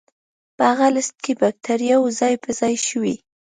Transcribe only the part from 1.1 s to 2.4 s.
کې بکتریاوې ځای